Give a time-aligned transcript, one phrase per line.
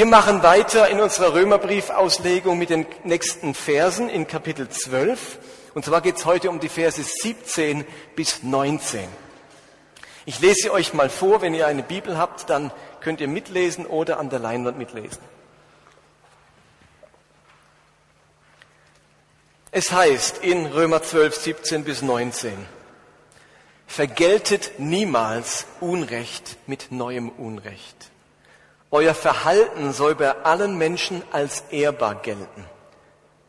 [0.00, 5.38] Wir machen weiter in unserer Römerbriefauslegung mit den nächsten Versen in Kapitel 12.
[5.74, 7.84] Und zwar geht es heute um die Verse 17
[8.16, 9.06] bis 19.
[10.24, 14.18] Ich lese euch mal vor, wenn ihr eine Bibel habt, dann könnt ihr mitlesen oder
[14.18, 15.20] an der Leinwand mitlesen.
[19.70, 22.54] Es heißt in Römer 12, 17 bis 19,
[23.86, 28.09] vergeltet niemals Unrecht mit neuem Unrecht.
[28.90, 32.64] Euer Verhalten soll bei allen Menschen als ehrbar gelten.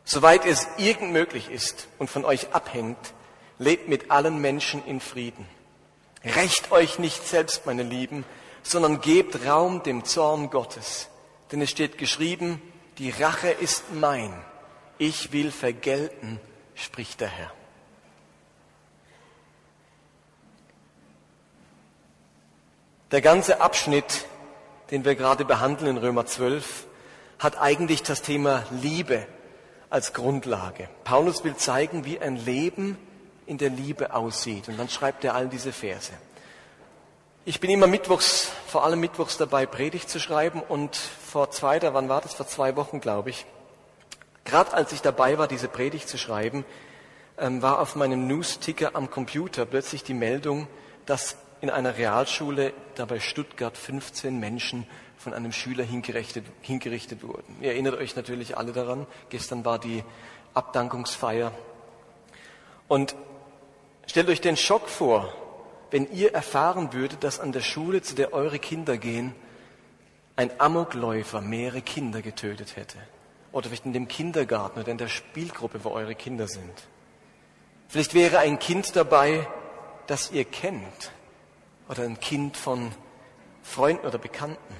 [0.04, 3.12] Soweit es irgend möglich ist und von euch abhängt,
[3.58, 5.46] lebt mit allen Menschen in Frieden.
[6.24, 8.24] Recht euch nicht selbst, meine Lieben,
[8.62, 11.08] sondern gebt Raum dem Zorn Gottes.
[11.50, 12.62] Denn es steht geschrieben,
[12.98, 14.32] die Rache ist mein.
[14.98, 16.38] Ich will vergelten,
[16.76, 17.52] spricht der Herr.
[23.10, 24.24] Der ganze Abschnitt
[24.92, 26.86] den wir gerade behandeln in Römer 12,
[27.38, 29.26] hat eigentlich das Thema Liebe
[29.88, 30.86] als Grundlage.
[31.02, 32.98] Paulus will zeigen, wie ein Leben
[33.46, 34.68] in der Liebe aussieht.
[34.68, 36.12] Und dann schreibt er all diese Verse.
[37.46, 40.60] Ich bin immer mittwochs, vor allem mittwochs dabei, Predigt zu schreiben.
[40.60, 42.34] Und vor zwei, wann war das?
[42.34, 43.46] Vor zwei Wochen, glaube ich.
[44.44, 46.66] Gerade als ich dabei war, diese Predigt zu schreiben,
[47.38, 50.68] ähm, war auf meinem News-Ticker am Computer plötzlich die Meldung,
[51.06, 54.84] dass in einer Realschule da bei Stuttgart 15 Menschen
[55.16, 57.56] von einem Schüler hingerichtet, hingerichtet wurden.
[57.60, 59.06] Ihr erinnert euch natürlich alle daran.
[59.30, 60.02] Gestern war die
[60.54, 61.52] Abdankungsfeier.
[62.88, 63.14] Und
[64.06, 65.32] stellt euch den Schock vor,
[65.92, 69.32] wenn ihr erfahren würdet, dass an der Schule, zu der eure Kinder gehen,
[70.34, 72.98] ein Amokläufer mehrere Kinder getötet hätte.
[73.52, 76.88] Oder vielleicht in dem Kindergarten oder in der Spielgruppe, wo eure Kinder sind.
[77.86, 79.46] Vielleicht wäre ein Kind dabei,
[80.08, 81.12] das ihr kennt
[81.92, 82.90] oder ein Kind von
[83.62, 84.74] Freunden oder Bekannten.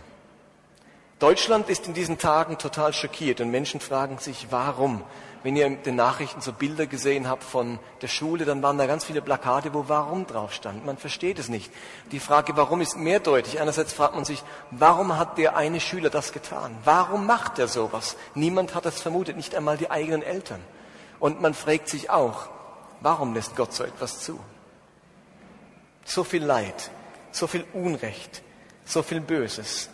[1.18, 5.05] Deutschland ist in diesen Tagen total schockiert und Menschen fragen sich, warum?
[5.44, 8.86] Wenn ihr in den Nachrichten so Bilder gesehen habt von der Schule, dann waren da
[8.86, 10.86] ganz viele Plakate, wo warum drauf stand.
[10.86, 11.70] Man versteht es nicht.
[12.12, 13.61] Die Frage, warum ist mehrdeutig.
[13.61, 16.77] Einerseits fragt man sich, warum hat der eine Schüler das getan?
[16.84, 18.17] Warum macht er sowas?
[18.34, 20.61] Niemand hat das vermutet, nicht einmal die eigenen Eltern.
[21.20, 22.48] Und man fragt sich auch,
[23.00, 24.40] warum lässt Gott so etwas zu?
[26.05, 26.90] So viel Leid,
[27.32, 28.42] so viel Unrecht,
[28.84, 29.88] so viel Böses.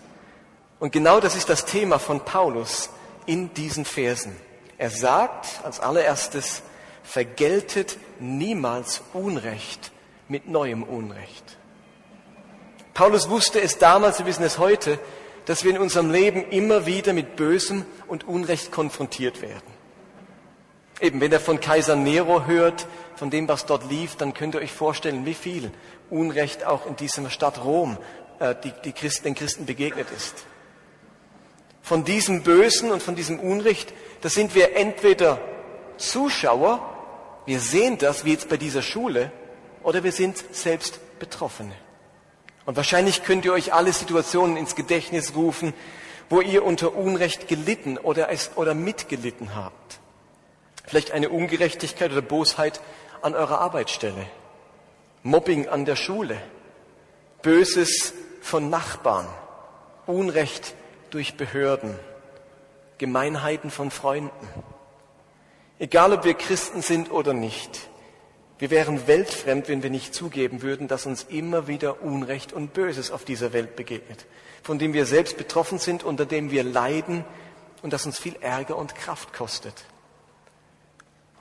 [0.78, 2.90] Und genau das ist das Thema von Paulus
[3.26, 4.36] in diesen Versen.
[4.76, 6.62] Er sagt als allererstes,
[7.02, 9.92] vergeltet niemals Unrecht
[10.28, 11.56] mit neuem Unrecht.
[12.94, 14.98] Paulus wusste es damals, wir wissen es heute,
[15.46, 19.78] dass wir in unserem Leben immer wieder mit Bösem und Unrecht konfrontiert werden.
[21.00, 24.60] Eben, wenn er von Kaiser Nero hört, von dem, was dort lief, dann könnt ihr
[24.60, 25.70] euch vorstellen, wie viel
[26.10, 27.98] Unrecht auch in dieser Stadt Rom
[28.38, 30.34] äh, die, die Christen, den Christen begegnet ist.
[31.82, 35.40] Von diesem Bösen und von diesem Unrecht, da sind wir entweder
[35.96, 36.80] Zuschauer,
[37.46, 39.32] wir sehen das, wie jetzt bei dieser Schule,
[39.82, 41.74] oder wir sind selbst Betroffene.
[42.66, 45.72] Und wahrscheinlich könnt ihr euch alle Situationen ins Gedächtnis rufen,
[46.28, 49.98] wo ihr unter Unrecht gelitten oder, es, oder mitgelitten habt.
[50.84, 52.80] Vielleicht eine Ungerechtigkeit oder Bosheit
[53.22, 54.26] an eurer Arbeitsstelle,
[55.28, 56.40] Mobbing an der Schule,
[57.42, 59.26] Böses von Nachbarn,
[60.06, 60.74] Unrecht
[61.10, 61.94] durch Behörden,
[62.96, 64.48] Gemeinheiten von Freunden.
[65.78, 67.90] Egal ob wir Christen sind oder nicht,
[68.58, 73.10] wir wären weltfremd, wenn wir nicht zugeben würden, dass uns immer wieder Unrecht und Böses
[73.10, 74.24] auf dieser Welt begegnet,
[74.62, 77.22] von dem wir selbst betroffen sind, unter dem wir leiden
[77.82, 79.74] und das uns viel Ärger und Kraft kostet.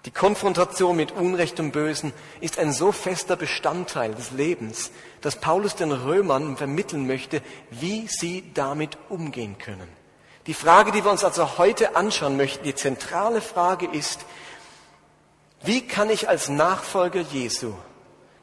[0.07, 5.75] Die Konfrontation mit Unrecht und Bösen ist ein so fester Bestandteil des Lebens, dass Paulus
[5.75, 7.41] den Römern vermitteln möchte,
[7.71, 9.89] wie sie damit umgehen können.
[10.45, 14.21] Die Frage, die wir uns also heute anschauen möchten, die zentrale Frage ist,
[15.63, 17.73] wie kann ich als Nachfolger Jesu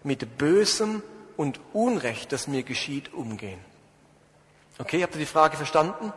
[0.03, 1.03] mit Bösem
[1.39, 3.65] und Unrecht, das mir geschieht, umgehen?
[4.79, 6.13] Okay, habt ihr die Frage verstanden?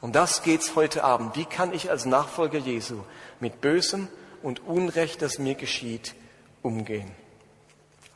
[0.00, 1.36] Um das geht's heute Abend.
[1.36, 3.02] Wie kann ich als Nachfolger Jesu
[3.38, 4.08] mit Bösem
[4.42, 6.14] und Unrecht, das mir geschieht,
[6.62, 7.10] umgehen.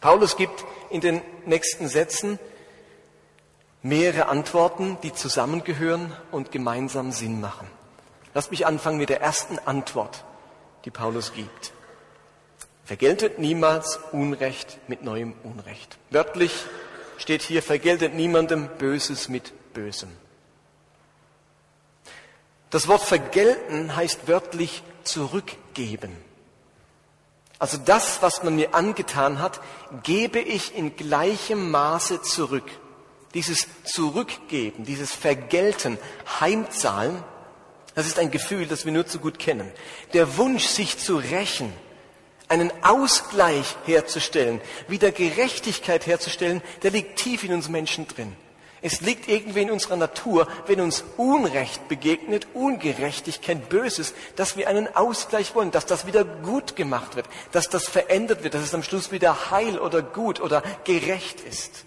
[0.01, 2.39] Paulus gibt in den nächsten Sätzen
[3.83, 7.67] mehrere Antworten, die zusammengehören und gemeinsam Sinn machen.
[8.35, 10.25] Lasst mich anfangen mit der ersten Antwort,
[10.85, 11.73] die Paulus gibt.
[12.85, 15.99] Vergeltet niemals Unrecht mit neuem Unrecht.
[16.11, 16.53] Wörtlich
[17.19, 20.11] steht hier, vergeltet niemandem Böses mit Bösem.
[22.71, 26.17] Das Wort vergelten heißt wörtlich zurückgeben.
[27.59, 29.61] Also das, was man mir angetan hat,
[30.03, 32.65] gebe ich in gleichem Maße zurück.
[33.35, 35.99] dieses Zurückgeben, dieses Vergelten,
[36.41, 37.23] Heimzahlen,
[37.95, 39.71] das ist ein Gefühl, das wir nur zu gut kennen.
[40.13, 41.73] Der Wunsch, sich zu rächen,
[42.49, 48.37] einen Ausgleich herzustellen, wieder Gerechtigkeit herzustellen, der liegt tief in uns Menschen drin.
[48.83, 54.95] Es liegt irgendwie in unserer Natur, wenn uns Unrecht begegnet, Ungerechtigkeit, Böses, dass wir einen
[54.95, 58.83] Ausgleich wollen, dass das wieder gut gemacht wird, dass das verändert wird, dass es am
[58.83, 61.85] Schluss wieder heil oder gut oder gerecht ist.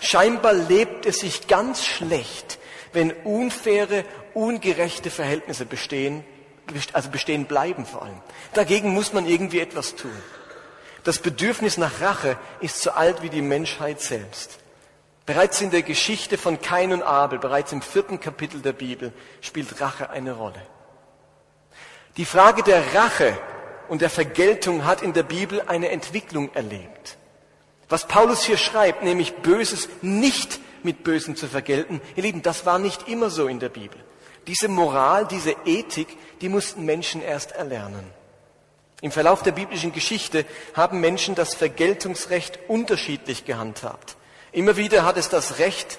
[0.00, 2.58] Scheinbar lebt es sich ganz schlecht,
[2.92, 6.24] wenn unfaire, ungerechte Verhältnisse bestehen,
[6.92, 8.20] also bestehen bleiben vor allem.
[8.54, 10.12] Dagegen muss man irgendwie etwas tun.
[11.02, 14.58] Das Bedürfnis nach Rache ist so alt wie die Menschheit selbst.
[15.26, 19.80] Bereits in der Geschichte von Kain und Abel, bereits im vierten Kapitel der Bibel, spielt
[19.80, 20.62] Rache eine Rolle.
[22.16, 23.36] Die Frage der Rache
[23.88, 27.16] und der Vergeltung hat in der Bibel eine Entwicklung erlebt.
[27.88, 32.78] Was Paulus hier schreibt, nämlich Böses nicht mit Bösen zu vergelten, ihr Lieben, das war
[32.78, 33.98] nicht immer so in der Bibel.
[34.46, 38.04] Diese Moral, diese Ethik, die mussten Menschen erst erlernen.
[39.00, 44.15] Im Verlauf der biblischen Geschichte haben Menschen das Vergeltungsrecht unterschiedlich gehandhabt.
[44.56, 45.98] Immer wieder hat es das Recht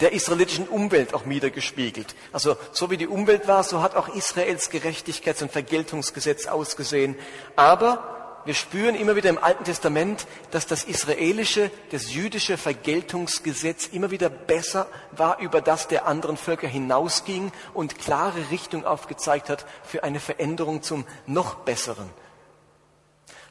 [0.00, 2.16] der israelitischen Umwelt auch wiedergespiegelt.
[2.32, 7.14] Also so wie die Umwelt war, so hat auch Israels Gerechtigkeits- und Vergeltungsgesetz ausgesehen.
[7.54, 14.10] Aber wir spüren immer wieder im Alten Testament, dass das israelische, das jüdische Vergeltungsgesetz immer
[14.10, 20.02] wieder besser war, über das der anderen Völker hinausging und klare Richtung aufgezeigt hat für
[20.02, 22.10] eine Veränderung zum noch besseren.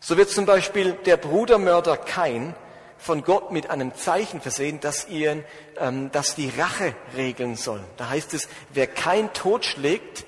[0.01, 2.55] So wird zum Beispiel der Brudermörder Kain
[2.97, 5.43] von Gott mit einem Zeichen versehen, dass, ihr,
[5.77, 7.83] ähm, dass die Rache regeln soll.
[7.97, 10.25] Da heißt es, wer kein Tod schlägt,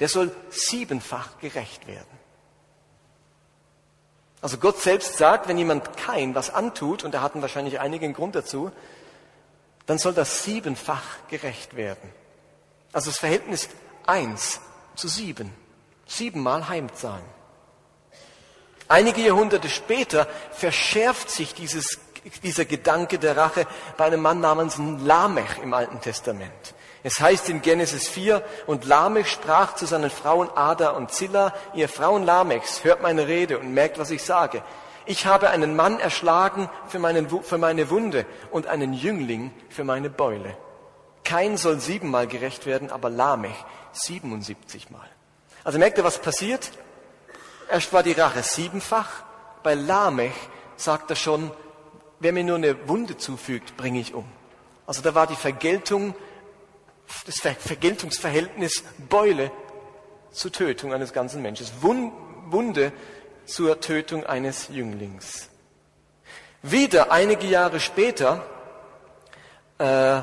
[0.00, 2.18] der soll siebenfach gerecht werden.
[4.40, 8.36] Also Gott selbst sagt, wenn jemand kein was antut, und er hatten wahrscheinlich einigen Grund
[8.36, 8.70] dazu,
[9.86, 12.10] dann soll das siebenfach gerecht werden.
[12.92, 13.68] Also das Verhältnis
[14.06, 14.60] eins
[14.94, 15.52] zu sieben.
[16.06, 17.24] Siebenmal heimzahlen.
[18.88, 22.00] Einige Jahrhunderte später verschärft sich dieses,
[22.42, 23.66] dieser Gedanke der Rache
[23.98, 26.74] bei einem Mann namens Lamech im Alten Testament.
[27.04, 31.88] Es heißt in Genesis 4, und Lamech sprach zu seinen Frauen Ada und Zilla, ihr
[31.88, 34.62] Frauen Lamechs, hört meine Rede und merkt, was ich sage.
[35.06, 40.10] Ich habe einen Mann erschlagen für, meinen, für meine Wunde und einen Jüngling für meine
[40.10, 40.56] Beule.
[41.24, 43.56] Kein soll siebenmal gerecht werden, aber Lamech
[43.92, 45.08] 77 Mal.
[45.62, 46.70] Also merkt ihr, was passiert?
[47.70, 49.22] Erst war die Rache siebenfach.
[49.62, 50.32] Bei Lamech
[50.76, 51.50] sagt er schon,
[52.20, 54.24] wer mir nur eine Wunde zufügt, bringe ich um.
[54.86, 56.14] Also da war die Vergeltung,
[57.26, 59.50] das Vergeltungsverhältnis Beule
[60.30, 61.66] zur Tötung eines ganzen Menschen.
[61.80, 62.92] Wunde
[63.44, 65.48] zur Tötung eines Jünglings.
[66.62, 68.44] Wieder einige Jahre später
[69.78, 70.20] äh,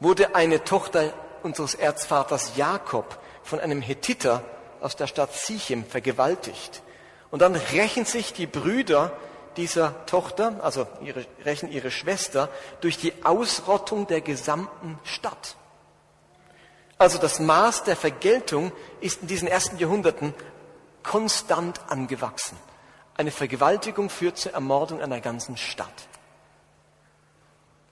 [0.00, 1.12] wurde eine Tochter
[1.42, 4.44] unseres Erzvaters Jakob von einem Hethiter
[4.80, 6.82] aus der Stadt Sichem vergewaltigt.
[7.30, 9.12] Und dann rächen sich die Brüder
[9.56, 12.48] dieser Tochter, also ihre, rächen ihre Schwester,
[12.80, 15.56] durch die Ausrottung der gesamten Stadt.
[16.98, 20.34] Also das Maß der Vergeltung ist in diesen ersten Jahrhunderten
[21.02, 22.56] konstant angewachsen.
[23.16, 26.08] Eine Vergewaltigung führt zur Ermordung einer ganzen Stadt.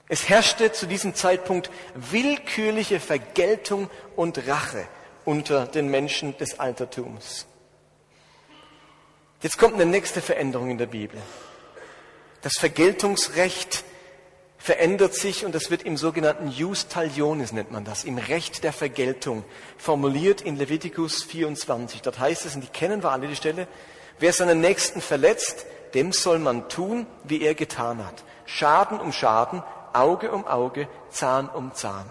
[0.07, 4.87] Es herrschte zu diesem Zeitpunkt willkürliche Vergeltung und Rache
[5.25, 7.47] unter den Menschen des Altertums.
[9.41, 11.21] Jetzt kommt eine nächste Veränderung in der Bibel.
[12.41, 13.83] Das Vergeltungsrecht
[14.57, 18.73] verändert sich und das wird im sogenannten Jus Talionis nennt man das, im Recht der
[18.73, 19.43] Vergeltung,
[19.77, 22.01] formuliert in Levitikus 24.
[22.01, 23.67] Dort heißt es, und die kennen wir alle die Stelle,
[24.17, 28.23] wer seinen Nächsten verletzt, dem soll man tun, wie er getan hat.
[28.45, 29.61] Schaden um Schaden,
[29.93, 32.09] Auge um Auge, Zahn um Zahn.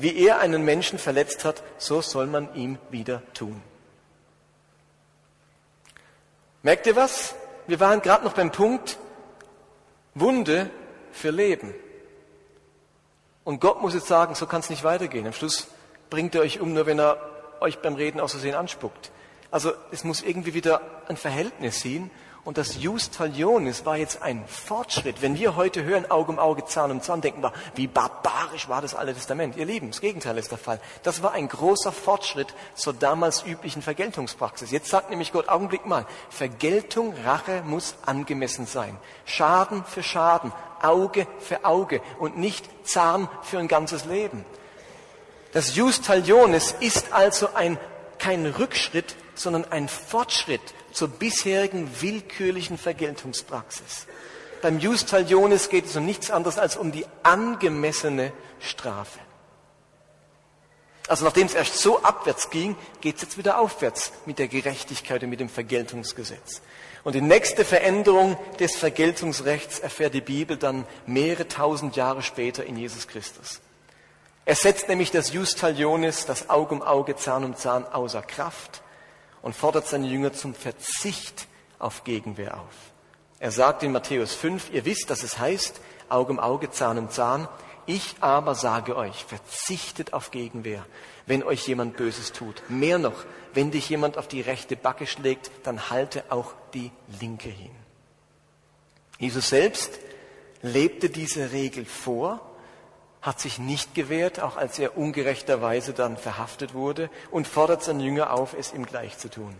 [0.00, 3.60] Wie er einen Menschen verletzt hat, so soll man ihm wieder tun.
[6.62, 7.34] Merkt ihr was?
[7.66, 8.98] Wir waren gerade noch beim Punkt
[10.14, 10.70] Wunde
[11.12, 11.74] für Leben.
[13.44, 15.26] Und Gott muss jetzt sagen, so kann es nicht weitergehen.
[15.26, 15.68] Am Schluss
[16.08, 17.18] bringt er euch um, nur wenn er
[17.60, 19.10] euch beim Reden aus Versehen anspuckt.
[19.50, 22.10] Also es muss irgendwie wieder ein Verhältnis sein
[22.44, 25.20] und das Just Talionis war jetzt ein Fortschritt.
[25.20, 28.80] Wenn wir heute hören, Auge um Auge, Zahn um Zahn, denken wir, wie barbarisch war
[28.80, 29.56] das Alte Testament.
[29.56, 30.80] Ihr Lieben, das Gegenteil ist der Fall.
[31.02, 34.70] Das war ein großer Fortschritt zur damals üblichen Vergeltungspraxis.
[34.70, 38.96] Jetzt sagt nämlich Gott, Augenblick mal, Vergeltung, Rache muss angemessen sein.
[39.26, 44.46] Schaden für Schaden, Auge für Auge und nicht Zahn für ein ganzes Leben.
[45.52, 47.78] Das Just Talionis ist also ein,
[48.18, 50.60] kein Rückschritt, sondern ein Fortschritt
[50.92, 54.06] zur bisherigen willkürlichen Vergeltungspraxis.
[54.60, 59.18] beim Jus Talionis geht es um nichts anderes als um die angemessene Strafe.
[61.08, 65.22] Also nachdem es erst so abwärts ging, geht es jetzt wieder aufwärts mit der Gerechtigkeit
[65.22, 66.60] und mit dem Vergeltungsgesetz.
[67.02, 72.76] Und die nächste Veränderung des Vergeltungsrechts erfährt die Bibel dann mehrere tausend Jahre später in
[72.76, 73.60] Jesus Christus.
[74.44, 78.82] Er setzt nämlich das Jus Talionis, das Auge um Auge, Zahn um Zahn, außer Kraft
[79.42, 81.46] und fordert seine Jünger zum Verzicht
[81.78, 82.92] auf Gegenwehr auf.
[83.38, 87.10] Er sagt in Matthäus 5, ihr wisst, dass es heißt, Auge um Auge, Zahn um
[87.10, 87.48] Zahn.
[87.86, 90.84] Ich aber sage euch, verzichtet auf Gegenwehr,
[91.26, 92.62] wenn euch jemand Böses tut.
[92.68, 97.48] Mehr noch, wenn dich jemand auf die rechte Backe schlägt, dann halte auch die linke
[97.48, 97.70] hin.
[99.18, 99.98] Jesus selbst
[100.62, 102.49] lebte diese Regel vor,
[103.22, 108.32] hat sich nicht gewehrt, auch als er ungerechterweise dann verhaftet wurde, und fordert seinen Jünger
[108.32, 109.54] auf, es ihm gleich zu tun.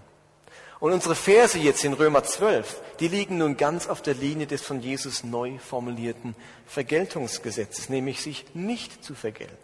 [0.80, 4.62] Und unsere Verse jetzt in Römer 12, die liegen nun ganz auf der Linie des
[4.62, 6.34] von Jesus neu formulierten
[6.66, 9.56] Vergeltungsgesetzes, nämlich sich nicht zu vergelten.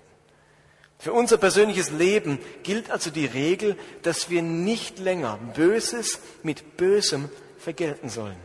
[0.98, 7.30] Für unser persönliches Leben gilt also die Regel, dass wir nicht länger Böses mit Bösem
[7.58, 8.36] vergelten sollen.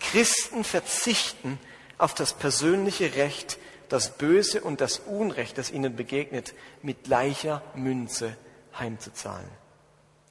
[0.00, 1.58] Christen verzichten
[1.98, 8.36] auf das persönliche Recht, das Böse und das Unrecht, das ihnen begegnet, mit gleicher Münze
[8.78, 9.48] heimzuzahlen.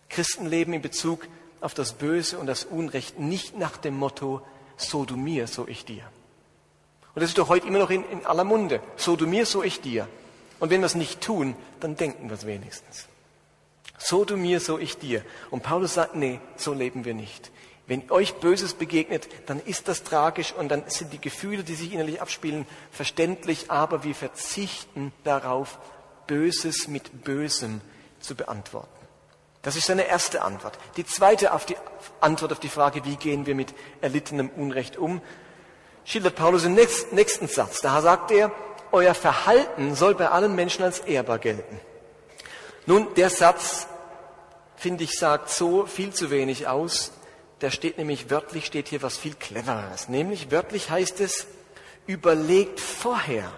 [0.10, 1.27] Christen leben in Bezug
[1.62, 4.41] auf das Böse und das Unrecht nicht nach dem Motto,
[4.77, 6.03] so du mir, so ich dir.
[7.15, 8.81] Und das ist doch heute immer noch in, in aller Munde.
[8.95, 10.07] So du mir, so ich dir.
[10.60, 13.07] Und wenn wir es nicht tun, dann denken wir es wenigstens.
[13.98, 15.24] So du mir, so ich dir.
[15.51, 17.51] Und Paulus sagt, nee, so leben wir nicht.
[17.85, 21.91] Wenn euch Böses begegnet, dann ist das tragisch und dann sind die Gefühle, die sich
[21.91, 25.79] innerlich abspielen, verständlich, aber wir verzichten darauf,
[26.27, 27.81] Böses mit Bösem
[28.21, 28.87] zu beantworten.
[29.61, 30.77] Das ist seine erste Antwort.
[30.97, 31.77] Die zweite auf die
[32.21, 35.21] Antwort auf die Frage, wie gehen wir mit erlittenem Unrecht um,
[36.05, 37.81] schildert Paulus im nächsten Satz.
[37.81, 38.51] Da sagt er,
[38.91, 41.79] euer Verhalten soll bei allen Menschen als ehrbar gelten.
[42.85, 43.87] Nun, der Satz,
[44.75, 47.11] finde ich, sagt so viel zu wenig aus.
[47.63, 50.10] Der steht nämlich wörtlich, steht hier was viel clevereres.
[50.10, 51.48] Nämlich wörtlich heißt es,
[52.05, 53.50] überlegt vorher,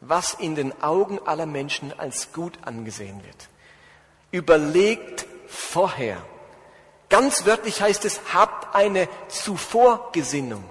[0.00, 3.48] was in den Augen aller Menschen als gut angesehen wird.
[4.30, 6.24] Überlegt vorher.
[7.08, 10.62] Ganz wörtlich heißt es, habt eine Zuvorgesinnung.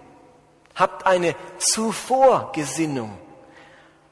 [0.74, 3.18] Habt eine Zuvorgesinnung.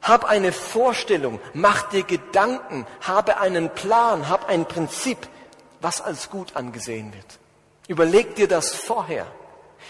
[0.02, 5.20] Hab eine Vorstellung, mach dir Gedanken, habe einen Plan, hab ein Prinzip,
[5.80, 7.40] was als gut angesehen wird.
[7.90, 9.26] Überleg dir das vorher.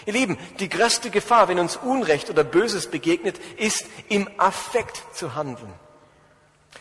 [0.06, 5.34] Ihr Lieben, die größte Gefahr, wenn uns Unrecht oder Böses begegnet, ist im Affekt zu
[5.34, 5.72] handeln.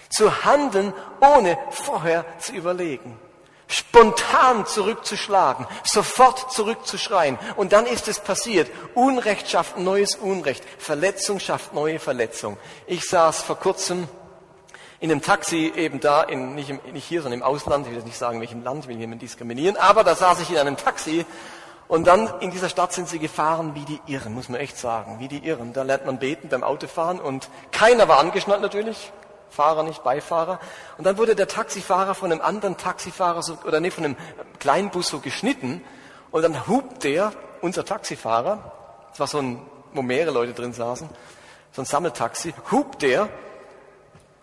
[0.09, 3.19] Zu handeln, ohne vorher zu überlegen.
[3.67, 7.37] Spontan zurückzuschlagen, sofort zurückzuschreien.
[7.57, 8.71] Und dann ist es passiert.
[8.95, 10.63] Unrecht schafft neues Unrecht.
[10.77, 12.57] Verletzung schafft neue Verletzung.
[12.87, 14.07] Ich saß vor kurzem
[14.99, 17.85] in einem Taxi eben da, in, nicht, im, nicht hier, sondern im Ausland.
[17.85, 19.77] Ich will jetzt nicht sagen, welchem Land, will jemand diskriminieren.
[19.77, 21.25] Aber da saß ich in einem Taxi
[21.87, 25.19] und dann in dieser Stadt sind sie gefahren wie die Irren, muss man echt sagen,
[25.19, 25.73] wie die Irren.
[25.73, 29.11] Da lernt man beten beim Autofahren und keiner war angeschnallt natürlich.
[29.49, 30.59] Fahrer, nicht Beifahrer.
[30.97, 34.17] Und dann wurde der Taxifahrer von einem anderen Taxifahrer so, oder nee, von einem
[34.59, 35.83] kleinen Bus so geschnitten.
[36.29, 38.71] Und dann hupt der, unser Taxifahrer,
[39.09, 39.59] das war so ein,
[39.93, 41.09] wo mehrere Leute drin saßen,
[41.71, 43.29] so ein Sammeltaxi, hupt der.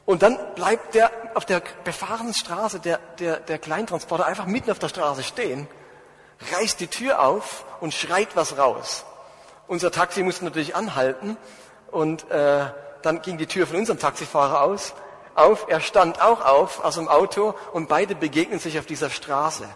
[0.06, 4.78] Und dann bleibt der auf der befahrenen Straße, der, der, der Kleintransporter, einfach mitten auf
[4.78, 5.68] der Straße stehen,
[6.52, 9.04] reißt die Tür auf und schreit was raus.
[9.66, 11.36] Unser Taxi musste natürlich anhalten
[11.90, 12.66] und äh,
[13.02, 14.94] dann ging die Tür von unserem Taxifahrer aus,
[15.34, 15.66] auf.
[15.68, 19.68] Er stand auch auf aus dem Auto und beide begegnen sich auf dieser Straße.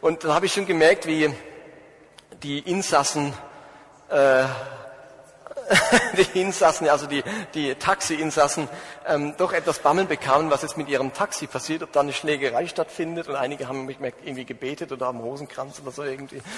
[0.00, 1.32] Und dann habe ich schon gemerkt, wie
[2.42, 3.34] die Insassen
[4.08, 4.44] äh,
[6.16, 7.22] die Insassen, also die,
[7.54, 8.68] die Taxi-Insassen,
[9.06, 12.66] ähm, doch etwas Bammeln bekamen, was jetzt mit ihrem Taxi passiert, ob da eine Schlägerei
[12.66, 13.28] stattfindet.
[13.28, 16.42] Und einige haben mich irgendwie gebetet oder haben Rosenkranz oder so irgendwie.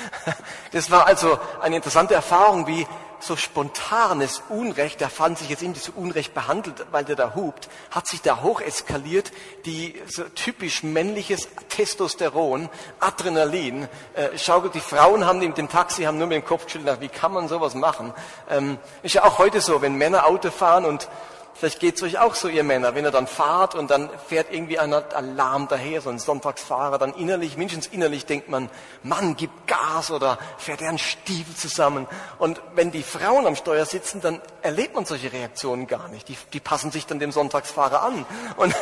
[0.72, 2.84] Das war also eine interessante Erfahrung, wie
[3.24, 7.68] so spontanes Unrecht, der fand sich jetzt irgendwie so Unrecht behandelt, weil der da hupt,
[7.90, 9.32] hat sich da hoch eskaliert,
[9.64, 12.68] die so typisch männliches Testosteron,
[13.00, 17.00] Adrenalin, äh, schaukelt, die Frauen haben in dem Taxi, haben nur mit dem Kopf geschüttelt,
[17.00, 18.12] wie kann man sowas machen?
[18.50, 21.08] Ähm, ist ja auch heute so, wenn Männer Auto fahren und
[21.56, 24.48] Vielleicht geht es euch auch so, ihr Männer, wenn ihr dann fahrt und dann fährt
[24.52, 28.68] irgendwie ein Alarm daher, so ein Sonntagsfahrer, dann innerlich, mindestens innerlich denkt man,
[29.04, 32.08] Mann, gib Gas oder fährt er einen Stiefel zusammen.
[32.38, 36.28] Und wenn die Frauen am Steuer sitzen, dann erlebt man solche Reaktionen gar nicht.
[36.28, 38.26] Die, die passen sich dann dem Sonntagsfahrer an.
[38.56, 38.74] Und,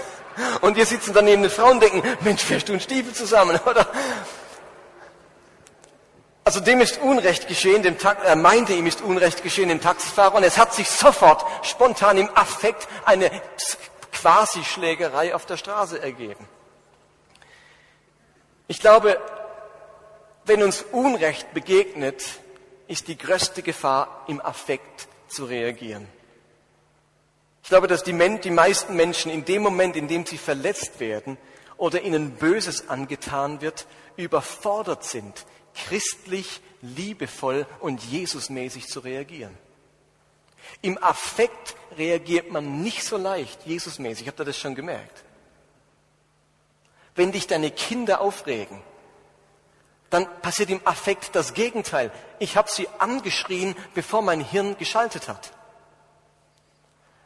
[0.60, 3.58] und wir sitzen dann neben den Frauen und denken, Mensch, fährst du einen Stiefel zusammen,
[3.66, 3.86] oder?
[6.44, 10.36] Also dem ist Unrecht geschehen, dem Ta er meinte, ihm ist Unrecht geschehen, dem Taxifahrer,
[10.36, 13.30] und es hat sich sofort spontan im Affekt eine
[14.12, 16.48] Quasi-Schlägerei auf der Straße ergeben.
[18.68, 19.20] Ich glaube,
[20.44, 22.22] wenn uns Unrecht begegnet,
[22.88, 26.08] ist die größte Gefahr, im Affekt zu reagieren.
[27.62, 31.36] Ich glaube, dass die, die meisten Menschen in dem Moment, in dem sie verletzt werden
[31.76, 39.56] oder ihnen Böses angetan wird, überfordert sind, christlich, liebevoll und Jesusmäßig zu reagieren.
[40.82, 44.28] Im Affekt reagiert man nicht so leicht, Jesusmäßig.
[44.28, 45.24] Habt ihr das schon gemerkt?
[47.14, 48.80] Wenn dich deine Kinder aufregen,
[50.10, 52.10] dann passiert im Affekt das Gegenteil.
[52.38, 55.52] Ich habe sie angeschrien, bevor mein Hirn geschaltet hat.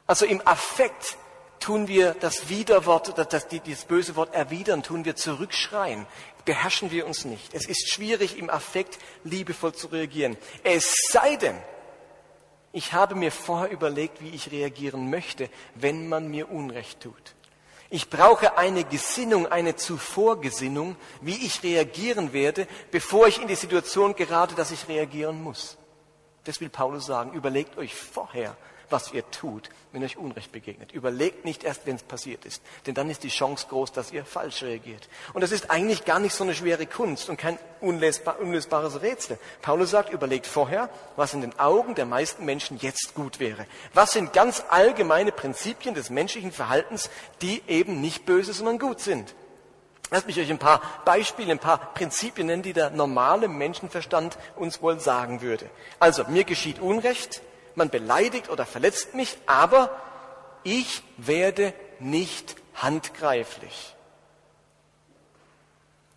[0.06, 1.16] Also im Affekt
[1.60, 6.06] tun wir das Widerwort, das, das böse Wort erwidern, tun wir zurückschreien,
[6.44, 7.54] beherrschen wir uns nicht.
[7.54, 10.36] Es ist schwierig, im Affekt liebevoll zu reagieren.
[10.62, 11.56] Es sei denn,
[12.72, 17.34] ich habe mir vorher überlegt, wie ich reagieren möchte, wenn man mir Unrecht tut.
[17.90, 24.16] Ich brauche eine Gesinnung, eine Zuvorgesinnung, wie ich reagieren werde, bevor ich in die Situation
[24.16, 25.76] gerate, dass ich reagieren muss.
[26.42, 27.32] Das will Paulus sagen.
[27.32, 28.56] Überlegt euch vorher,
[28.94, 30.92] was ihr tut, wenn euch Unrecht begegnet.
[30.92, 34.24] Überlegt nicht erst, wenn es passiert ist, denn dann ist die Chance groß, dass ihr
[34.24, 35.08] falsch reagiert.
[35.32, 39.36] Und das ist eigentlich gar nicht so eine schwere Kunst und kein unlösbar, unlösbares Rätsel.
[39.62, 43.66] Paulus sagt, überlegt vorher, was in den Augen der meisten Menschen jetzt gut wäre.
[43.94, 47.10] Was sind ganz allgemeine Prinzipien des menschlichen Verhaltens,
[47.42, 49.34] die eben nicht böse, sondern gut sind.
[50.12, 54.80] Lasst mich euch ein paar Beispiele, ein paar Prinzipien nennen, die der normale Menschenverstand uns
[54.80, 55.68] wohl sagen würde.
[55.98, 57.42] Also, mir geschieht Unrecht,
[57.76, 59.90] man beleidigt oder verletzt mich, aber
[60.62, 63.94] ich werde nicht handgreiflich.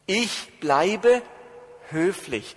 [0.06, 1.22] Ich bleibe
[1.90, 2.56] höflich.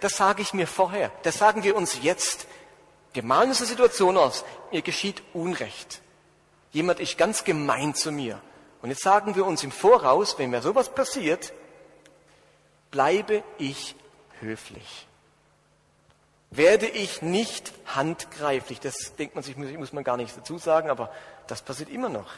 [0.00, 1.10] Das sage ich mir vorher.
[1.22, 2.46] Das sagen wir uns jetzt.
[3.12, 4.44] Wir malen uns eine Situation aus.
[4.70, 6.00] Mir geschieht Unrecht.
[6.70, 8.40] Jemand ist ganz gemein zu mir.
[8.80, 11.52] Und jetzt sagen wir uns im Voraus, wenn mir sowas passiert,
[12.90, 13.94] bleibe ich
[14.40, 15.06] höflich
[16.52, 18.78] werde ich nicht handgreiflich.
[18.78, 21.12] Das denkt man sich, muss man gar nicht dazu sagen, aber
[21.46, 22.30] das passiert immer noch.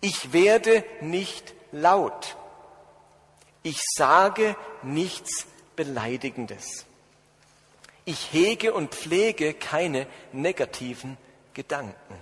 [0.00, 2.36] Ich werde nicht laut.
[3.62, 6.84] Ich sage nichts Beleidigendes.
[8.04, 11.16] Ich hege und pflege keine negativen
[11.54, 12.16] Gedanken.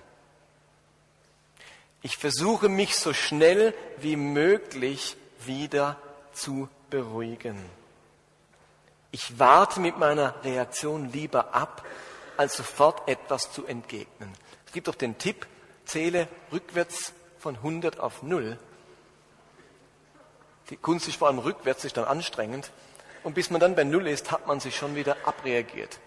[2.02, 5.98] Ich versuche mich so schnell wie möglich wieder
[6.32, 7.58] zu beruhigen.
[9.12, 11.84] Ich warte mit meiner Reaktion lieber ab,
[12.36, 14.32] als sofort etwas zu entgegnen.
[14.66, 15.46] Es gibt auch den Tipp,
[15.84, 18.58] zähle rückwärts von 100 auf 0.
[20.70, 22.70] Die Kunst ist vor allem rückwärts, ist dann anstrengend.
[23.24, 25.98] Und bis man dann bei 0 ist, hat man sich schon wieder abreagiert.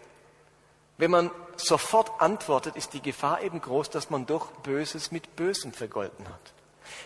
[0.97, 5.73] Wenn man sofort antwortet, ist die Gefahr eben groß, dass man doch Böses mit Bösem
[5.73, 6.53] vergolten hat.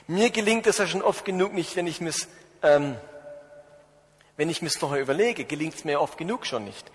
[0.08, 2.14] Mir gelingt es ja schon oft genug nicht, wenn ich mir
[2.62, 2.96] ähm,
[4.38, 6.90] wenn ich mir es vorher überlege, gelingt es mir oft genug schon nicht.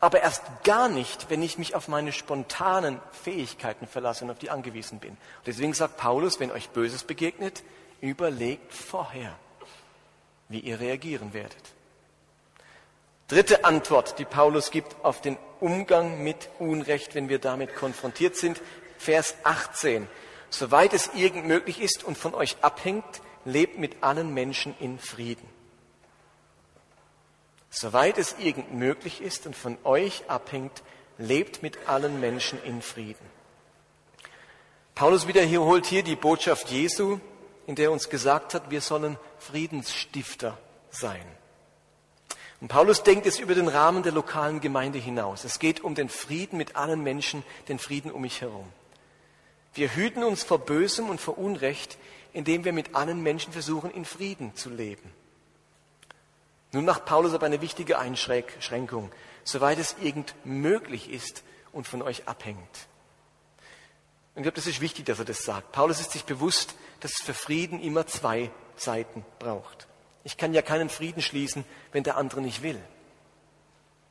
[0.00, 4.50] Aber erst gar nicht, wenn ich mich auf meine spontanen Fähigkeiten verlasse und auf die
[4.50, 5.10] angewiesen bin.
[5.10, 7.62] Und deswegen sagt Paulus, wenn euch Böses begegnet,
[8.00, 9.34] überlegt vorher,
[10.48, 11.56] wie ihr reagieren werdet.
[13.28, 18.60] Dritte Antwort, die Paulus gibt auf den Umgang mit Unrecht, wenn wir damit konfrontiert sind,
[18.98, 20.06] Vers 18.
[20.50, 25.53] Soweit es irgend möglich ist und von euch abhängt, lebt mit allen Menschen in Frieden
[27.74, 30.82] soweit es irgend möglich ist und von euch abhängt,
[31.18, 33.34] lebt mit allen Menschen in Frieden.
[34.94, 37.18] Paulus wiederholt hier die Botschaft Jesu,
[37.66, 40.56] in der er uns gesagt hat, wir sollen Friedensstifter
[40.90, 41.24] sein.
[42.60, 45.44] Und Paulus denkt es über den Rahmen der lokalen Gemeinde hinaus.
[45.44, 48.72] Es geht um den Frieden mit allen Menschen, den Frieden um mich herum.
[49.74, 51.98] Wir hüten uns vor Bösem und vor Unrecht,
[52.32, 55.12] indem wir mit allen Menschen versuchen, in Frieden zu leben.
[56.74, 59.12] Nun macht Paulus aber eine wichtige Einschränkung,
[59.44, 62.58] soweit es irgend möglich ist und von euch abhängt.
[64.34, 65.70] Und ich glaube, das ist wichtig, dass er das sagt.
[65.70, 69.86] Paulus ist sich bewusst, dass es für Frieden immer zwei Seiten braucht.
[70.24, 72.80] Ich kann ja keinen Frieden schließen, wenn der andere nicht will.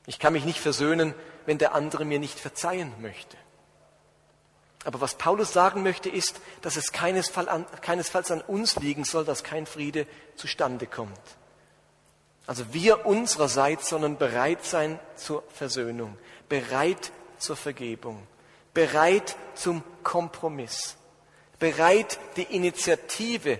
[0.06, 1.14] Ich kann mich nicht versöhnen,
[1.46, 3.36] wenn der andere mir nicht verzeihen möchte.
[4.86, 9.66] Aber was Paulus sagen möchte, ist, dass es keinesfalls an uns liegen soll, dass kein
[9.66, 11.20] Friede zustande kommt.
[12.46, 16.18] Also wir unsererseits sollen bereit sein zur Versöhnung,
[16.50, 18.28] bereit zur Vergebung,
[18.74, 20.98] bereit zum Kompromiss,
[21.60, 23.60] bereit die Initiative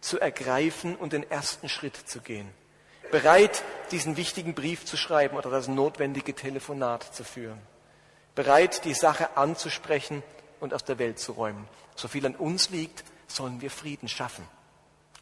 [0.00, 2.50] zu ergreifen und den ersten Schritt zu gehen.
[3.10, 7.60] bereit, diesen wichtigen Brief zu schreiben oder das notwendige Telefonat zu führen,
[8.34, 10.22] bereit, die Sache anzusprechen
[10.60, 11.68] und aus der Welt zu räumen.
[11.94, 14.46] So viel an uns liegt, sollen wir Frieden schaffen.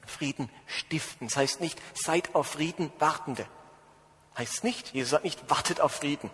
[0.07, 1.29] Frieden stiften.
[1.29, 3.47] Das heißt nicht, seid auf Frieden Wartende.
[4.37, 6.31] Heißt nicht, Jesus sagt nicht, wartet auf Frieden.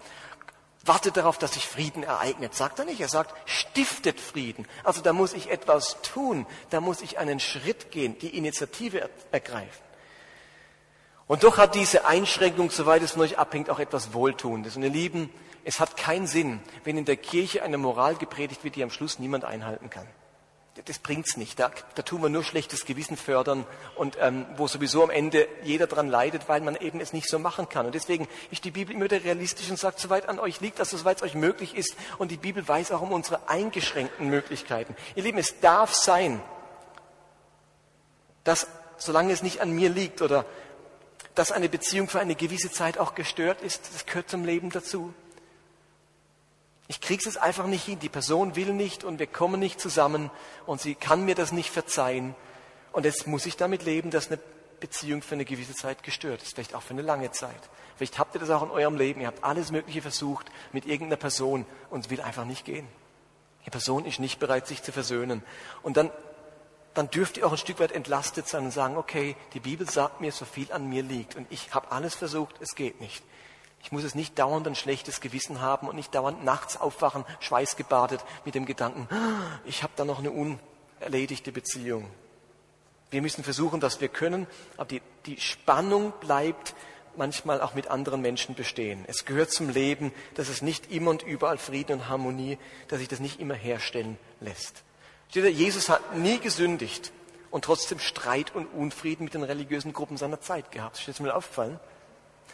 [0.84, 2.54] Wartet darauf, dass sich Frieden ereignet.
[2.54, 3.00] Sagt er nicht.
[3.00, 4.66] Er sagt, stiftet Frieden.
[4.82, 6.46] Also da muss ich etwas tun.
[6.70, 9.84] Da muss ich einen Schritt gehen, die Initiative ergreifen.
[11.26, 14.76] Und doch hat diese Einschränkung, soweit es von euch abhängt, auch etwas Wohltuendes.
[14.76, 15.30] Und ihr Lieben,
[15.64, 19.18] es hat keinen Sinn, wenn in der Kirche eine Moral gepredigt wird, die am Schluss
[19.18, 20.08] niemand einhalten kann
[20.86, 21.58] das bringt's nicht.
[21.58, 25.86] Da, da tun wir nur schlechtes Gewissen fördern und ähm, wo sowieso am Ende jeder
[25.86, 27.86] dran leidet, weil man eben es nicht so machen kann.
[27.86, 30.96] Und deswegen ist die Bibel immer wieder realistisch und sagt, soweit an euch liegt, also
[30.96, 31.96] soweit es euch möglich ist.
[32.18, 34.94] Und die Bibel weiß auch um unsere eingeschränkten Möglichkeiten.
[35.16, 36.40] Ihr Lieben, es darf sein,
[38.44, 40.44] dass solange es nicht an mir liegt oder
[41.34, 45.14] dass eine Beziehung für eine gewisse Zeit auch gestört ist, das gehört zum Leben dazu.
[46.90, 48.00] Ich kriege es einfach nicht hin.
[48.00, 50.28] Die Person will nicht und wir kommen nicht zusammen
[50.66, 52.34] und sie kann mir das nicht verzeihen.
[52.90, 54.40] Und jetzt muss ich damit leben, dass eine
[54.80, 57.60] Beziehung für eine gewisse Zeit gestört ist, vielleicht auch für eine lange Zeit.
[57.94, 59.20] Vielleicht habt ihr das auch in eurem Leben.
[59.20, 62.88] Ihr habt alles Mögliche versucht mit irgendeiner Person und es will einfach nicht gehen.
[63.64, 65.44] Die Person ist nicht bereit, sich zu versöhnen.
[65.82, 66.10] Und dann,
[66.94, 70.20] dann dürft ihr auch ein Stück weit entlastet sein und sagen, okay, die Bibel sagt
[70.20, 73.22] mir, so viel an mir liegt und ich habe alles versucht, es geht nicht.
[73.82, 78.24] Ich muss es nicht dauernd ein schlechtes Gewissen haben und nicht dauernd nachts aufwachen, schweißgebadet
[78.44, 79.08] mit dem Gedanken,
[79.64, 82.10] ich habe da noch eine unerledigte Beziehung.
[83.10, 86.74] Wir müssen versuchen, dass wir können, aber die, die Spannung bleibt
[87.16, 89.04] manchmal auch mit anderen Menschen bestehen.
[89.08, 93.08] Es gehört zum Leben, dass es nicht immer und überall Frieden und Harmonie, dass sich
[93.08, 94.84] das nicht immer herstellen lässt.
[95.32, 97.12] Jesus hat nie gesündigt
[97.50, 100.98] und trotzdem Streit und Unfrieden mit den religiösen Gruppen seiner Zeit gehabt.
[100.98, 101.80] Ist dir das mal aufgefallen?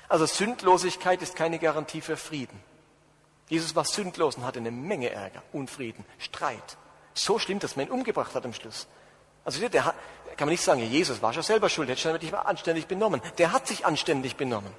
[0.09, 2.61] Also Sündlosigkeit ist keine Garantie für Frieden.
[3.48, 6.76] Jesus war sündlos und hatte eine Menge Ärger, Unfrieden, Streit.
[7.14, 8.87] So schlimm, dass man ihn umgebracht hat am Schluss.
[9.44, 9.94] Also der, hat,
[10.37, 13.22] kann man nicht sagen, Jesus war schon selber schuld, hätte sich anständig benommen.
[13.38, 14.72] Der hat sich anständig benommen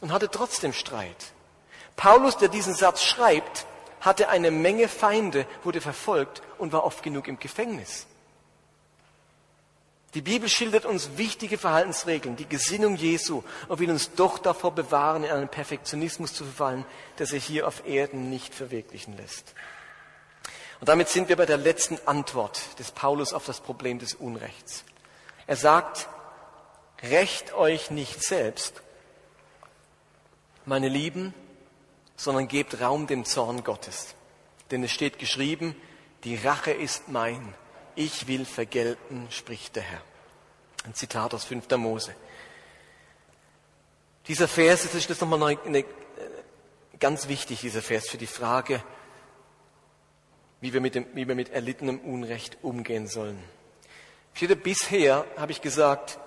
[0.00, 1.32] und hatte trotzdem Streit.
[1.96, 3.66] Paulus, der diesen Satz schreibt,
[4.00, 8.06] hatte eine Menge Feinde, wurde verfolgt und war oft genug im Gefängnis.
[10.14, 15.24] Die Bibel schildert uns wichtige Verhaltensregeln, die Gesinnung Jesu und will uns doch davor bewahren,
[15.24, 16.84] in einen Perfektionismus zu verfallen,
[17.18, 19.54] der sich hier auf Erden nicht verwirklichen lässt.
[20.80, 24.84] Und damit sind wir bei der letzten Antwort des Paulus auf das Problem des Unrechts.
[25.46, 26.08] Er sagt,
[27.02, 28.82] rächt euch nicht selbst,
[30.66, 31.32] meine Lieben,
[32.16, 34.14] sondern gebt Raum dem Zorn Gottes.
[34.70, 35.74] Denn es steht geschrieben,
[36.24, 37.54] die Rache ist mein,
[37.94, 40.02] ich will vergelten, spricht der Herr.
[40.84, 41.68] Ein Zitat aus 5.
[41.76, 42.14] Mose.
[44.28, 45.84] Dieser Vers, das ist jetzt nochmal eine,
[46.98, 48.82] ganz wichtig, dieser Vers für die Frage,
[50.60, 53.42] wie wir mit, dem, wie wir mit erlittenem Unrecht umgehen sollen.
[54.62, 56.18] Bisher habe ich gesagt,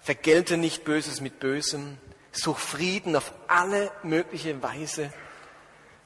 [0.00, 1.98] vergelte nicht Böses mit Bösem,
[2.32, 5.12] such Frieden auf alle mögliche Weise.